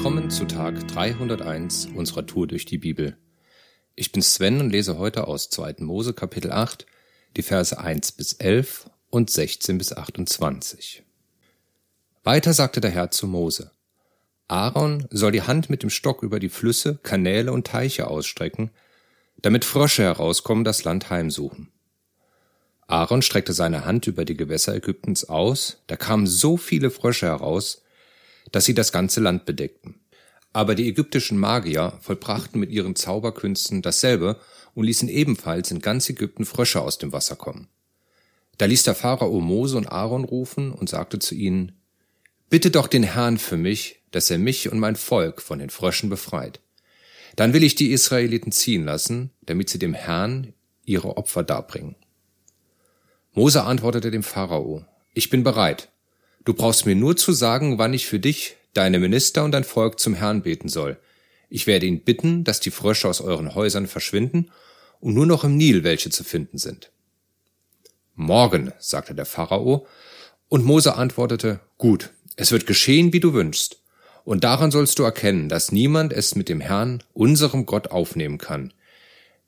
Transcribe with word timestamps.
Willkommen 0.00 0.30
zu 0.30 0.46
Tag 0.46 0.88
301 0.88 1.90
unserer 1.94 2.24
Tour 2.24 2.46
durch 2.46 2.64
die 2.64 2.78
Bibel. 2.78 3.18
Ich 3.96 4.12
bin 4.12 4.22
Sven 4.22 4.58
und 4.58 4.70
lese 4.70 4.96
heute 4.96 5.28
aus 5.28 5.50
2. 5.50 5.74
Mose 5.80 6.14
Kapitel 6.14 6.52
8 6.52 6.86
die 7.36 7.42
Verse 7.42 7.78
1 7.78 8.12
bis 8.12 8.32
11 8.32 8.88
und 9.10 9.28
16 9.28 9.76
bis 9.76 9.92
28. 9.92 11.02
Weiter 12.24 12.54
sagte 12.54 12.80
der 12.80 12.92
Herr 12.92 13.10
zu 13.10 13.26
Mose, 13.26 13.72
Aaron 14.48 15.06
soll 15.10 15.32
die 15.32 15.42
Hand 15.42 15.68
mit 15.68 15.82
dem 15.82 15.90
Stock 15.90 16.22
über 16.22 16.40
die 16.40 16.48
Flüsse, 16.48 16.98
Kanäle 17.02 17.52
und 17.52 17.66
Teiche 17.66 18.06
ausstrecken, 18.06 18.70
damit 19.42 19.66
Frösche 19.66 20.04
herauskommen, 20.04 20.64
das 20.64 20.82
Land 20.82 21.10
heimsuchen. 21.10 21.70
Aaron 22.86 23.20
streckte 23.20 23.52
seine 23.52 23.84
Hand 23.84 24.06
über 24.06 24.24
die 24.24 24.38
Gewässer 24.38 24.74
Ägyptens 24.74 25.28
aus, 25.28 25.82
da 25.88 25.96
kamen 25.96 26.26
so 26.26 26.56
viele 26.56 26.90
Frösche 26.90 27.26
heraus, 27.26 27.82
dass 28.52 28.64
sie 28.64 28.74
das 28.74 28.92
ganze 28.92 29.20
Land 29.20 29.44
bedeckten. 29.44 29.99
Aber 30.52 30.74
die 30.74 30.88
ägyptischen 30.88 31.38
Magier 31.38 31.98
vollbrachten 32.00 32.58
mit 32.60 32.70
ihren 32.70 32.96
Zauberkünsten 32.96 33.82
dasselbe 33.82 34.40
und 34.74 34.84
ließen 34.84 35.08
ebenfalls 35.08 35.70
in 35.70 35.80
ganz 35.80 36.08
Ägypten 36.08 36.44
Frösche 36.44 36.80
aus 36.80 36.98
dem 36.98 37.12
Wasser 37.12 37.36
kommen. 37.36 37.68
Da 38.58 38.66
ließ 38.66 38.82
der 38.82 38.94
Pharao 38.94 39.40
Mose 39.40 39.76
und 39.76 39.86
Aaron 39.86 40.24
rufen 40.24 40.72
und 40.72 40.88
sagte 40.88 41.18
zu 41.18 41.34
ihnen, 41.34 41.72
Bitte 42.50 42.70
doch 42.70 42.88
den 42.88 43.04
Herrn 43.04 43.38
für 43.38 43.56
mich, 43.56 44.02
dass 44.10 44.28
er 44.30 44.38
mich 44.38 44.70
und 44.70 44.80
mein 44.80 44.96
Volk 44.96 45.40
von 45.40 45.60
den 45.60 45.70
Fröschen 45.70 46.10
befreit. 46.10 46.60
Dann 47.36 47.52
will 47.52 47.62
ich 47.62 47.76
die 47.76 47.92
Israeliten 47.92 48.50
ziehen 48.50 48.84
lassen, 48.84 49.30
damit 49.42 49.70
sie 49.70 49.78
dem 49.78 49.94
Herrn 49.94 50.52
ihre 50.84 51.16
Opfer 51.16 51.44
darbringen. 51.44 51.94
Mose 53.32 53.62
antwortete 53.62 54.10
dem 54.10 54.24
Pharao, 54.24 54.84
Ich 55.14 55.30
bin 55.30 55.44
bereit, 55.44 55.90
Du 56.44 56.54
brauchst 56.54 56.86
mir 56.86 56.96
nur 56.96 57.16
zu 57.16 57.32
sagen, 57.32 57.78
wann 57.78 57.92
ich 57.92 58.06
für 58.06 58.18
dich, 58.18 58.56
deine 58.74 58.98
Minister 58.98 59.44
und 59.44 59.52
dein 59.52 59.64
Volk 59.64 59.98
zum 60.00 60.14
Herrn 60.14 60.42
beten 60.42 60.68
soll. 60.68 60.98
Ich 61.48 61.66
werde 61.66 61.86
ihn 61.86 62.02
bitten, 62.02 62.44
dass 62.44 62.60
die 62.60 62.70
Frösche 62.70 63.08
aus 63.08 63.20
euren 63.20 63.54
Häusern 63.54 63.86
verschwinden 63.86 64.50
und 65.00 65.14
nur 65.14 65.26
noch 65.26 65.44
im 65.44 65.56
Nil 65.56 65.82
welche 65.82 66.10
zu 66.10 66.24
finden 66.24 66.58
sind. 66.58 66.92
Morgen, 68.14 68.72
sagte 68.78 69.14
der 69.14 69.26
Pharao, 69.26 69.86
und 70.48 70.64
Mose 70.64 70.94
antwortete, 70.94 71.60
Gut, 71.78 72.10
es 72.36 72.52
wird 72.52 72.66
geschehen, 72.66 73.12
wie 73.12 73.20
du 73.20 73.32
wünschst, 73.32 73.80
und 74.24 74.44
daran 74.44 74.70
sollst 74.70 74.98
du 74.98 75.02
erkennen, 75.02 75.48
dass 75.48 75.72
niemand 75.72 76.12
es 76.12 76.34
mit 76.34 76.48
dem 76.48 76.60
Herrn, 76.60 77.02
unserem 77.14 77.66
Gott, 77.66 77.88
aufnehmen 77.88 78.38
kann. 78.38 78.72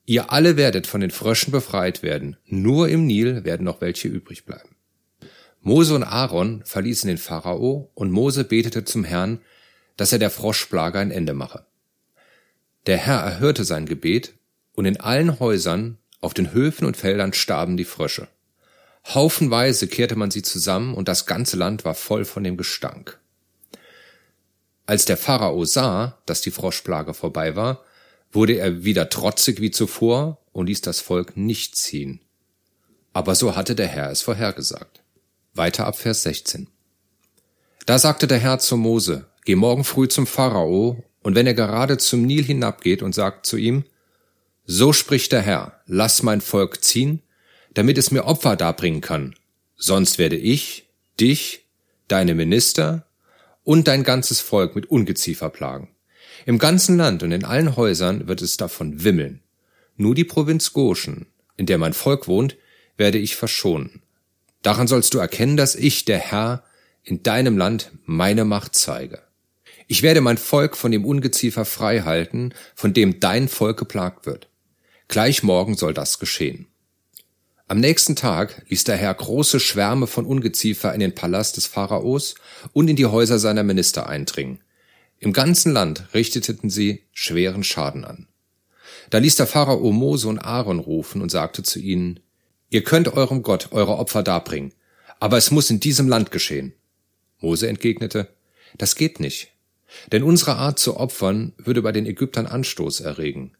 Ihr 0.07 0.33
alle 0.33 0.57
werdet 0.57 0.87
von 0.87 1.01
den 1.01 1.11
Fröschen 1.11 1.53
befreit 1.53 2.03
werden, 2.03 2.37
nur 2.47 2.89
im 2.89 3.07
Nil 3.07 3.45
werden 3.45 3.65
noch 3.65 3.81
welche 3.81 4.09
übrig 4.09 4.45
bleiben. 4.45 4.72
Mose 5.63 5.95
und 5.95 6.03
Aaron 6.03 6.63
verließen 6.65 7.09
den 7.09 7.19
Pharao 7.19 7.91
und 7.95 8.11
Mose 8.11 8.45
betete 8.45 8.85
zum 8.85 9.05
Herrn, 9.05 9.41
dass 9.97 10.13
er 10.13 10.19
der 10.19 10.31
Froschplage 10.31 10.99
ein 10.99 11.13
Ende 11.13 11.35
mache. 11.35 11.65
Der 12.87 12.97
Herr 12.97 13.21
erhörte 13.21 13.65
sein 13.65 13.87
Gebet 13.87 14.35
und 14.75 14.87
in 14.87 14.99
allen 14.99 15.39
Häusern, 15.39 15.99
auf 16.21 16.35
den 16.35 16.53
Höfen 16.53 16.85
und 16.85 16.97
Feldern 16.97 17.33
starben 17.33 17.77
die 17.77 17.85
Frösche. 17.85 18.29
Haufenweise 19.09 19.89
kehrte 19.89 20.17
man 20.17 20.31
sie 20.31 20.43
zusammen 20.43 20.95
und 20.95 21.09
das 21.09 21.27
ganze 21.27 21.57
Land 21.57 21.85
war 21.85 21.95
voll 21.95 22.25
von 22.25 22.45
dem 22.45 22.57
Gestank. 22.57 23.19
Als 24.87 25.05
der 25.05 25.17
Pharao 25.17 25.65
sah, 25.65 26.19
dass 26.27 26.41
die 26.41 26.51
Froschplage 26.51 27.15
vorbei 27.15 27.55
war, 27.55 27.85
wurde 28.33 28.57
er 28.59 28.85
wieder 28.85 29.09
trotzig 29.09 29.61
wie 29.61 29.71
zuvor 29.71 30.39
und 30.53 30.67
ließ 30.67 30.81
das 30.81 31.01
Volk 31.01 31.37
nicht 31.37 31.77
ziehen. 31.77 32.21
Aber 33.13 33.35
so 33.35 33.55
hatte 33.55 33.75
der 33.75 33.89
Herr 33.89 34.11
es 34.11 34.23
vorhergesagt. 34.23 35.02
Weiter 35.55 35.87
ab 35.87 35.99
Vers 35.99 36.23
16. 36.23 36.69
Da 37.85 37.99
sagte 37.99 38.27
der 38.27 38.39
Herr 38.39 38.59
zu 38.59 38.77
Mose, 38.77 39.27
Geh 39.45 39.55
morgen 39.55 39.85
früh 39.85 40.09
zum 40.09 40.27
Pharao, 40.27 41.05
und 41.21 41.35
wenn 41.35 41.47
er 41.47 41.55
gerade 41.55 41.99
zum 41.99 42.23
Nil 42.23 42.45
hinabgeht 42.45 43.03
und 43.03 43.15
sagt 43.15 43.45
zu 43.45 43.57
ihm, 43.57 43.85
So 44.65 44.93
spricht 44.93 45.31
der 45.33 45.43
Herr, 45.43 45.81
lass 45.87 46.23
mein 46.23 46.41
Volk 46.41 46.83
ziehen, 46.83 47.23
damit 47.75 47.99
es 47.99 48.11
mir 48.11 48.25
Opfer 48.25 48.57
darbringen 48.57 49.01
kann, 49.03 49.35
sonst 49.77 50.19
werde 50.19 50.37
ich, 50.37 50.89
dich, 51.21 51.67
deine 52.09 52.35
Minister 52.35 53.07
und 53.63 53.89
dein 53.89 54.05
ganzes 54.05 54.41
Volk 54.41 54.75
mit 54.75 54.87
Ungeziefer 54.87 55.51
plagen. 55.51 55.95
Im 56.47 56.59
ganzen 56.59 56.97
Land 56.97 57.23
und 57.23 57.33
in 57.33 57.45
allen 57.45 57.77
Häusern 57.77 58.27
wird 58.27 58.43
es 58.43 58.57
davon 58.57 59.05
wimmeln. 59.05 59.43
Nur 59.97 60.15
die 60.15 60.25
Provinz 60.25 60.73
Goshen, 60.73 61.27
in 61.57 61.67
der 61.67 61.79
mein 61.79 61.93
Volk 61.93 62.27
wohnt, 62.27 62.57
werde 62.97 63.19
ich 63.19 63.37
verschonen. 63.37 64.02
Daran 64.63 64.87
sollst 64.87 65.15
du 65.15 65.19
erkennen, 65.19 65.57
dass 65.57 65.75
ich, 65.75 66.05
der 66.05 66.19
Herr, 66.19 66.65
in 67.03 67.23
deinem 67.23 67.59
Land 67.59 67.91
meine 68.05 68.45
Macht 68.45 68.75
zeige. 68.75 69.23
Ich 69.89 70.03
werde 70.03 70.21
mein 70.21 70.39
Volk 70.39 70.77
von 70.77 70.93
dem 70.93 71.05
Ungeziefer 71.05 71.65
frei 71.65 72.01
halten, 72.01 72.55
von 72.75 72.95
dem 72.95 73.21
dein 73.21 73.49
Volk 73.49 73.79
geplagt 73.79 74.27
wird. 74.27 74.49
Gleich 75.09 75.43
morgen 75.43 75.77
soll 75.77 75.93
das 75.93 76.19
geschehen. 76.19 76.67
Am 77.69 77.81
nächsten 77.81 78.17
Tag 78.17 78.63
ließ 78.69 78.85
der 78.85 78.97
Herr 78.97 79.15
große 79.15 79.59
Schwärme 79.59 80.07
von 80.07 80.27
Ungeziefer 80.27 80.95
in 80.95 81.01
den 81.01 81.15
Palast 81.15 81.57
des 81.57 81.67
Pharaos 81.67 82.35
und 82.73 82.89
in 82.89 82.97
die 82.97 83.07
Häuser 83.07 83.39
seiner 83.39 83.63
Minister 83.63 84.09
eindringen. 84.09 84.61
Im 85.19 85.33
ganzen 85.33 85.73
Land 85.73 86.09
richteten 86.15 86.71
sie 86.71 87.05
schweren 87.13 87.65
Schaden 87.65 88.05
an. 88.05 88.29
Da 89.11 89.19
ließ 89.19 89.37
der 89.37 89.47
Pharao 89.47 89.91
Mose 89.93 90.29
und 90.29 90.39
Aaron 90.39 90.81
rufen 90.81 91.23
und 91.23 91.31
sagte 91.31 91.63
zu 91.63 91.79
ihnen, 91.79 92.21
Ihr 92.73 92.83
könnt 92.83 93.13
eurem 93.13 93.43
Gott 93.43 93.69
eure 93.73 93.99
Opfer 93.99 94.23
darbringen, 94.23 94.73
aber 95.21 95.37
es 95.37 95.51
muss 95.51 95.69
in 95.69 95.79
diesem 95.79 96.09
Land 96.09 96.31
geschehen. 96.31 96.73
Mose 97.39 97.69
entgegnete, 97.69 98.29
das 98.79 98.97
geht 98.97 99.21
nicht. 99.21 99.53
Denn 100.11 100.23
unsere 100.23 100.57
Art 100.57 100.79
zu 100.79 100.97
opfern 100.97 101.53
würde 101.59 101.83
bei 101.83 101.93
den 101.93 102.07
Ägyptern 102.07 102.47
Anstoß 102.47 103.01
erregen. 103.01 103.53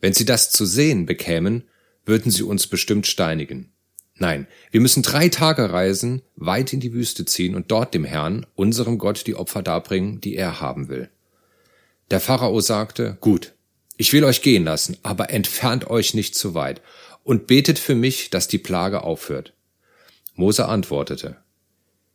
Wenn 0.00 0.12
sie 0.12 0.24
das 0.24 0.50
zu 0.50 0.66
sehen 0.66 1.06
bekämen, 1.06 1.68
würden 2.04 2.32
sie 2.32 2.42
uns 2.42 2.66
bestimmt 2.66 3.06
steinigen. 3.06 3.70
Nein, 4.16 4.48
wir 4.72 4.80
müssen 4.80 5.04
drei 5.04 5.28
Tage 5.28 5.72
reisen, 5.72 6.22
weit 6.34 6.72
in 6.72 6.80
die 6.80 6.92
Wüste 6.92 7.24
ziehen 7.26 7.54
und 7.54 7.70
dort 7.70 7.94
dem 7.94 8.04
Herrn, 8.04 8.44
unserem 8.56 8.98
Gott, 8.98 9.28
die 9.28 9.36
Opfer 9.36 9.62
darbringen, 9.62 10.20
die 10.20 10.34
er 10.34 10.60
haben 10.60 10.88
will. 10.88 11.08
Der 12.10 12.18
Pharao 12.18 12.58
sagte, 12.58 13.18
gut, 13.20 13.54
ich 13.96 14.12
will 14.12 14.24
euch 14.24 14.42
gehen 14.42 14.64
lassen, 14.64 14.96
aber 15.04 15.30
entfernt 15.30 15.88
euch 15.88 16.14
nicht 16.14 16.34
zu 16.34 16.54
weit 16.54 16.82
und 17.28 17.46
betet 17.46 17.78
für 17.78 17.94
mich, 17.94 18.30
dass 18.30 18.48
die 18.48 18.56
Plage 18.56 19.02
aufhört. 19.02 19.52
Mose 20.34 20.66
antwortete, 20.66 21.36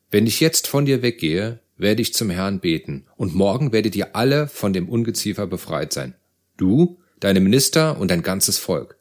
Wenn 0.10 0.26
ich 0.26 0.40
jetzt 0.40 0.66
von 0.66 0.88
dir 0.88 1.04
weggehe, 1.04 1.60
werde 1.78 2.02
ich 2.02 2.16
zum 2.16 2.32
Herrn 2.32 2.60
beten, 2.60 3.06
und 3.16 3.36
morgen 3.36 3.72
werdet 3.72 3.96
ihr 3.96 4.16
alle 4.16 4.48
von 4.48 4.74
dem 4.74 4.90
Ungeziefer 4.90 5.46
befreit 5.46 5.94
sein. 5.94 6.16
Du, 6.58 6.98
deine 7.20 7.42
Minister 7.42 8.00
und 8.00 8.10
dein 8.10 8.24
ganzes 8.24 8.58
Volk. 8.58 8.98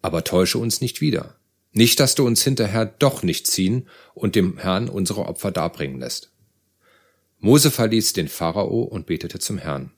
Aber 0.00 0.24
täusche 0.24 0.56
uns 0.56 0.80
nicht 0.80 1.02
wieder. 1.02 1.36
Nicht, 1.72 2.00
dass 2.00 2.14
du 2.14 2.26
uns 2.26 2.42
hinterher 2.42 2.86
doch 2.86 3.22
nicht 3.22 3.46
ziehen 3.46 3.86
und 4.14 4.34
dem 4.34 4.56
Herrn 4.56 4.88
unsere 4.88 5.26
Opfer 5.26 5.50
darbringen 5.50 6.00
lässt. 6.00 6.32
Mose 7.38 7.70
verließ 7.70 8.14
den 8.14 8.28
Pharao 8.28 8.80
und 8.80 9.04
betete 9.04 9.40
zum 9.40 9.58
Herrn. 9.58 9.90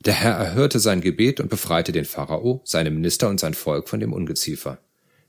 Der 0.00 0.14
Herr 0.14 0.32
erhörte 0.32 0.80
sein 0.80 1.02
Gebet 1.02 1.40
und 1.40 1.50
befreite 1.50 1.92
den 1.92 2.06
Pharao, 2.06 2.62
seine 2.64 2.90
Minister 2.90 3.28
und 3.28 3.38
sein 3.38 3.52
Volk 3.52 3.86
von 3.86 4.00
dem 4.00 4.14
Ungeziefer. 4.14 4.78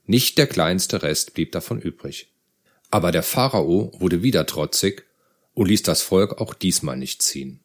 Nicht 0.06 0.38
der 0.38 0.48
kleinste 0.48 1.04
Rest 1.04 1.34
blieb 1.34 1.52
davon 1.52 1.80
übrig. 1.80 2.32
Aber 2.90 3.12
der 3.12 3.24
Pharao 3.24 3.92
wurde 4.00 4.24
wieder 4.24 4.46
trotzig 4.46 5.06
und 5.54 5.68
ließ 5.68 5.84
das 5.84 6.02
Volk 6.02 6.40
auch 6.40 6.54
diesmal 6.54 6.96
nicht 6.96 7.22
ziehen. 7.22 7.60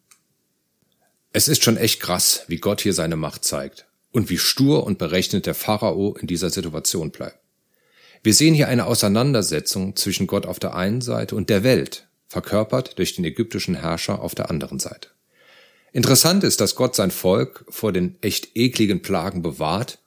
Es 1.31 1.47
ist 1.47 1.63
schon 1.63 1.77
echt 1.77 2.01
krass, 2.01 2.43
wie 2.47 2.57
Gott 2.57 2.81
hier 2.81 2.93
seine 2.93 3.15
Macht 3.15 3.45
zeigt 3.45 3.85
und 4.11 4.29
wie 4.29 4.37
stur 4.37 4.83
und 4.83 4.97
berechnet 4.97 5.45
der 5.45 5.55
Pharao 5.55 6.17
in 6.19 6.27
dieser 6.27 6.49
Situation 6.49 7.11
bleibt. 7.11 7.39
Wir 8.21 8.33
sehen 8.33 8.53
hier 8.53 8.67
eine 8.67 8.85
Auseinandersetzung 8.85 9.95
zwischen 9.95 10.27
Gott 10.27 10.45
auf 10.45 10.59
der 10.59 10.75
einen 10.75 11.01
Seite 11.01 11.35
und 11.35 11.49
der 11.49 11.63
Welt, 11.63 12.07
verkörpert 12.27 12.97
durch 12.97 13.15
den 13.15 13.23
ägyptischen 13.23 13.75
Herrscher 13.75 14.21
auf 14.21 14.35
der 14.35 14.49
anderen 14.49 14.79
Seite. 14.79 15.09
Interessant 15.97 16.43
ist, 16.43 16.61
dass 16.61 16.75
Gott 16.75 16.93
sein 16.95 17.09
Volk 17.09 17.65
vor 17.69 17.91
den 17.91 18.17
echt 18.21 18.55
ekligen 18.55 19.01
Plagen 19.01 19.41
bewahrt, 19.41 19.97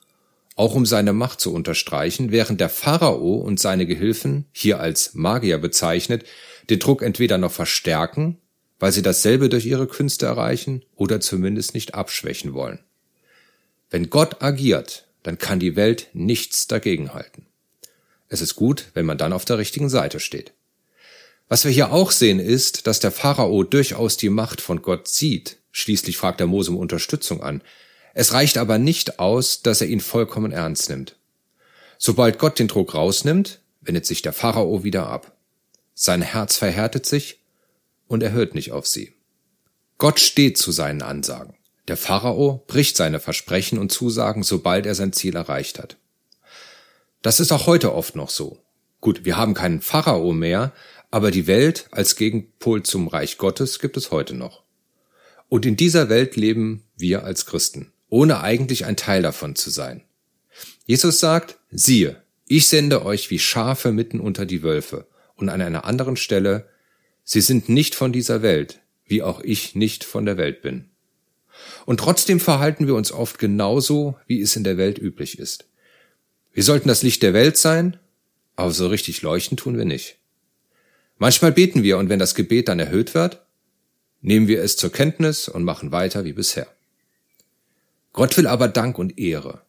auch 0.55 0.77
um 0.77 0.87
seine 0.87 1.13
Macht 1.13 1.41
zu 1.41 1.53
unterstreichen, 1.53 2.31
während 2.31 2.61
der 2.61 2.69
Pharao 2.69 3.35
und 3.35 3.59
seine 3.59 3.87
Gehilfen, 3.87 4.45
hier 4.53 4.79
als 4.79 5.15
Magier 5.15 5.59
bezeichnet, 5.59 6.25
den 6.71 6.79
Druck 6.79 7.03
entweder 7.03 7.39
noch 7.39 7.51
verstärken, 7.51 8.39
weil 8.79 8.93
sie 8.93 9.03
dasselbe 9.03 9.49
durch 9.49 9.67
ihre 9.67 9.89
Künste 9.89 10.27
erreichen 10.27 10.85
oder 10.95 11.19
zumindest 11.19 11.75
nicht 11.75 11.93
abschwächen 11.97 12.55
wollen. 12.55 12.79
Wenn 13.91 14.11
Gott 14.11 14.43
agiert, 14.45 15.09
dann 15.25 15.39
kann 15.39 15.59
die 15.59 15.75
Welt 15.75 16.07
nichts 16.13 16.69
dagegenhalten. 16.69 17.47
Es 18.29 18.41
ist 18.41 18.55
gut, 18.55 18.91
wenn 18.95 19.07
man 19.07 19.19
dann 19.19 19.33
auf 19.33 19.45
der 19.45 19.59
richtigen 19.59 19.89
Seite 19.89 20.21
steht. 20.21 20.53
Was 21.49 21.65
wir 21.65 21.73
hier 21.73 21.91
auch 21.91 22.13
sehen 22.13 22.39
ist, 22.39 22.87
dass 22.87 23.01
der 23.01 23.11
Pharao 23.11 23.65
durchaus 23.65 24.17
die 24.17 24.31
Macht 24.31 24.61
von 24.61 24.83
Gott 24.83 25.09
sieht 25.09 25.57
Schließlich 25.73 26.17
fragt 26.17 26.41
er 26.41 26.47
Mose 26.47 26.71
um 26.71 26.77
Unterstützung 26.77 27.43
an. 27.43 27.63
Es 28.15 28.33
reicht 28.33 28.59
aber 28.59 28.79
nicht 28.79 29.19
aus, 29.19 29.63
dass 29.63 29.81
er 29.81 29.87
ihn 29.87 30.01
vollkommen 30.01 30.53
ernst 30.53 30.91
nimmt. 30.91 31.17
Sobald 31.99 32.39
Gott 32.39 32.59
den 32.59 32.69
Druck 32.69 32.95
rausnimmt, 32.95 33.61
wendet 33.81 34.07
sich 34.07 34.23
der 34.23 34.33
Pharao 34.33 34.85
wieder 34.85 35.07
ab. 35.07 35.37
Sein 35.95 36.23
Herz 36.23 36.57
verhärtet 36.57 37.07
sich 37.07 37.41
und 38.09 38.23
er 38.23 38.33
hört 38.33 38.55
nicht 38.55 38.73
auf 38.73 38.87
sie. 38.87 39.15
Gott 39.99 40.19
steht 40.19 40.57
zu 40.57 40.73
seinen 40.73 41.03
Ansagen. 41.03 41.55
Der 41.89 41.97
Pharao 41.97 42.65
bricht 42.67 42.97
seine 42.97 43.21
Versprechen 43.21 43.79
und 43.79 43.93
Zusagen, 43.93 44.43
sobald 44.43 44.87
er 44.87 44.95
sein 44.95 45.13
Ziel 45.13 45.37
erreicht 45.37 45.79
hat. 45.79 45.97
Das 47.23 47.39
ist 47.39 47.53
auch 47.53 47.67
heute 47.67 47.95
oft 47.95 48.17
noch 48.17 48.31
so. 48.31 48.59
Gut, 49.01 49.25
wir 49.25 49.37
haben 49.37 49.55
keinen 49.55 49.83
Pharao 49.83 50.33
mehr, 50.33 50.73
aber 51.11 51.31
die 51.31 51.47
Welt 51.47 51.87
als 51.91 52.17
Gegenpol 52.17 52.83
zum 52.83 53.09
Reich 53.09 53.39
Gottes 53.39 53.79
gibt 53.79 53.97
es 53.97 54.11
heute 54.11 54.35
noch. 54.35 54.63
Und 55.51 55.67
in 55.67 55.77
dieser 55.77 56.09
Welt 56.09 56.37
leben 56.37 56.85
wir 56.97 57.25
als 57.25 57.45
Christen, 57.45 57.93
ohne 58.09 58.41
eigentlich 58.41 58.87
ein 58.87 58.97
Teil 58.97 59.21
davon 59.21 59.57
zu 59.57 59.69
sein. 59.69 60.05
Jesus 60.87 61.19
sagt, 61.19 61.59
siehe, 61.73 62.23
ich 62.47 62.69
sende 62.69 63.05
euch 63.05 63.31
wie 63.31 63.41
Schafe 63.41 63.91
mitten 63.91 64.21
unter 64.21 64.47
die 64.47 64.63
Wölfe. 64.63 65.09
Und 65.35 65.49
an 65.49 65.61
einer 65.61 65.85
anderen 65.85 66.17
Stelle, 66.17 66.69
sie 67.25 67.41
sind 67.41 67.69
nicht 67.69 67.97
von 67.97 68.13
dieser 68.13 68.43
Welt, 68.43 68.81
wie 69.05 69.23
auch 69.23 69.41
ich 69.41 69.75
nicht 69.75 70.05
von 70.05 70.25
der 70.25 70.37
Welt 70.37 70.63
bin. 70.63 70.89
Und 71.85 71.99
trotzdem 71.99 72.39
verhalten 72.39 72.87
wir 72.87 72.95
uns 72.95 73.11
oft 73.11 73.41
genauso, 73.41 74.17
wie 74.29 74.41
es 74.41 74.55
in 74.55 74.63
der 74.63 74.77
Welt 74.77 74.99
üblich 74.99 75.41
ist. 75.41 75.65
Wir 76.53 76.63
sollten 76.63 76.87
das 76.87 77.03
Licht 77.03 77.25
der 77.25 77.35
Welt 77.35 77.57
sein, 77.57 77.99
aber 78.55 78.71
so 78.71 78.87
richtig 78.87 79.23
leuchten 79.23 79.57
tun 79.57 79.77
wir 79.77 79.85
nicht. 79.85 80.17
Manchmal 81.19 81.51
beten 81.51 81.83
wir 81.83 81.99
und 81.99 82.09
wenn 82.09 82.21
das 82.21 82.37
Gebet 82.37 82.69
dann 82.69 82.79
erhöht 82.79 83.15
wird, 83.15 83.45
nehmen 84.21 84.49
wir 84.49 84.63
es 84.63 84.77
zur 84.77 84.91
Kenntnis 84.91 85.49
und 85.49 85.65
machen 85.65 85.93
weiter 85.93 86.25
wie 86.25 86.33
bisher. 86.33 86.67
Gott 88.13 88.37
will 88.37 88.47
aber 88.47 88.69
Dank 88.69 88.99
und 88.99 89.19
Ehre. 89.19 89.63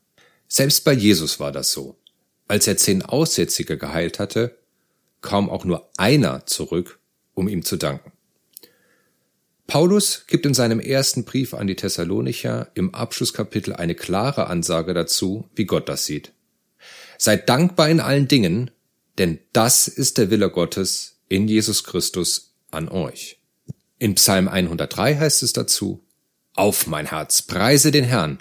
Selbst 0.48 0.84
bei 0.84 0.94
Jesus 0.94 1.40
war 1.40 1.52
das 1.52 1.72
so. 1.72 1.98
Als 2.48 2.68
er 2.68 2.78
zehn 2.78 3.02
Aussätzige 3.02 3.78
geheilt 3.78 4.20
hatte, 4.20 4.58
kam 5.22 5.50
auch 5.50 5.64
nur 5.64 5.90
einer 5.98 6.46
zurück, 6.46 7.00
um 7.34 7.48
ihm 7.48 7.64
zu 7.64 7.78
danken. 7.78 8.12
Paulus 9.68 10.26
gibt 10.28 10.46
in 10.46 10.54
seinem 10.54 10.82
ersten 10.82 11.24
Brief 11.24 11.54
an 11.54 11.68
die 11.68 11.78
Thessalonicher 11.78 12.72
im 12.74 12.94
Abschlusskapitel 12.94 13.74
eine 13.74 13.96
klare 13.96 14.48
Ansage 14.48 14.94
dazu, 14.94 15.48
wie 15.56 15.64
Gott 15.66 15.88
das 15.88 16.06
sieht. 16.06 16.34
Seid 17.18 17.48
dankbar 17.48 17.88
in 17.88 18.02
allen 18.02 18.28
Dingen, 18.28 18.72
denn 19.18 19.40
das 19.54 19.88
ist 19.88 20.18
der 20.18 20.30
Wille 20.30 20.50
Gottes 20.50 21.22
in 21.30 21.48
Jesus 21.48 21.86
Christus 21.86 22.54
an 22.72 22.90
euch. 22.90 23.41
In 24.02 24.16
Psalm 24.16 24.48
103 24.48 25.18
heißt 25.18 25.44
es 25.44 25.54
dazu, 25.54 26.04
Auf 26.56 26.88
mein 26.88 27.06
Herz, 27.06 27.44
preise 27.44 27.92
den 27.92 28.04
Herrn, 28.04 28.40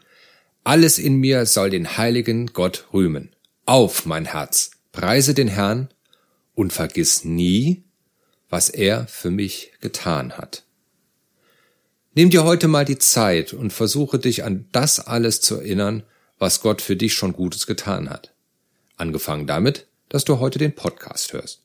alles 0.65 0.99
in 0.99 1.17
mir 1.17 1.45
soll 1.45 1.69
den 1.69 1.99
heiligen 1.99 2.47
Gott 2.47 2.87
rühmen. 2.95 3.37
Auf 3.67 4.07
mein 4.07 4.25
Herz, 4.25 4.71
preise 4.91 5.35
den 5.35 5.49
Herrn 5.49 5.91
und 6.55 6.73
vergiss 6.73 7.27
nie, 7.27 7.85
was 8.49 8.71
er 8.71 9.07
für 9.07 9.31
mich 9.31 9.73
getan 9.83 10.39
hat. 10.39 10.65
Nimm 12.15 12.31
dir 12.31 12.45
heute 12.45 12.67
mal 12.67 12.87
die 12.87 12.99
Zeit 12.99 13.53
und 13.53 13.71
versuche 13.71 14.19
dich 14.19 14.45
an 14.45 14.67
das 14.73 14.99
alles 14.99 15.43
zu 15.43 15.57
erinnern, 15.57 16.05
was 16.39 16.63
Gott 16.63 16.81
für 16.81 16.97
dich 16.97 17.13
schon 17.13 17.35
Gutes 17.35 17.67
getan 17.67 18.09
hat. 18.09 18.33
Angefangen 18.97 19.47
damit, 19.47 19.89
dass 20.09 20.25
du 20.25 20.39
heute 20.39 20.59
den 20.59 20.75
Podcast 20.75 21.35
hörst. 21.35 21.61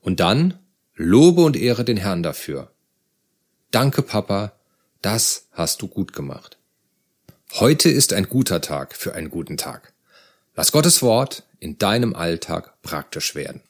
Und 0.00 0.20
dann 0.20 0.60
lobe 0.94 1.42
und 1.42 1.56
ehre 1.56 1.84
den 1.84 1.96
Herrn 1.96 2.22
dafür. 2.22 2.70
Danke, 3.74 4.02
Papa, 4.02 4.52
das 5.02 5.48
hast 5.50 5.82
du 5.82 5.88
gut 5.88 6.12
gemacht. 6.12 6.58
Heute 7.54 7.90
ist 7.90 8.12
ein 8.12 8.28
guter 8.28 8.60
Tag 8.60 8.94
für 8.94 9.16
einen 9.16 9.30
guten 9.30 9.56
Tag. 9.56 9.92
Lass 10.54 10.70
Gottes 10.70 11.02
Wort 11.02 11.42
in 11.58 11.76
deinem 11.76 12.14
Alltag 12.14 12.80
praktisch 12.82 13.34
werden. 13.34 13.62